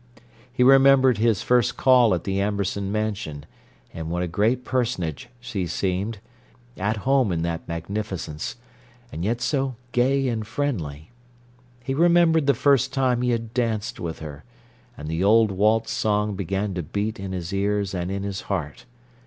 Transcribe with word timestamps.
He 0.51 0.63
remembered 0.63 1.19
his 1.19 1.43
first 1.43 1.77
call 1.77 2.15
at 2.15 2.23
the 2.23 2.41
Amberson 2.41 2.91
Mansion, 2.91 3.45
and 3.93 4.09
what 4.09 4.23
a 4.23 4.27
great 4.27 4.65
personage 4.65 5.29
she 5.39 5.67
seemed, 5.67 6.17
at 6.75 6.97
home 7.05 7.31
in 7.31 7.43
that 7.43 7.67
magnificence; 7.67 8.55
and 9.11 9.23
yet 9.23 9.41
so 9.41 9.75
gay 9.91 10.27
and 10.27 10.47
friendly. 10.47 11.11
He 11.83 11.93
remembered 11.93 12.47
the 12.47 12.55
first 12.55 12.91
time 12.91 13.21
he 13.21 13.29
had 13.29 13.53
danced 13.53 13.99
with 13.99 14.21
her—and 14.21 15.07
the 15.07 15.23
old 15.23 15.51
waltz 15.51 15.91
song 15.91 16.33
began 16.35 16.73
to 16.73 16.81
beat 16.81 17.19
in 17.19 17.31
his 17.31 17.53
ears 17.53 17.93
and 17.93 18.09
in 18.09 18.23
his 18.23 18.41
heart. 18.49 18.87